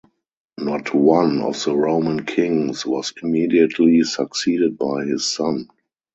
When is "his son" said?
5.05-5.69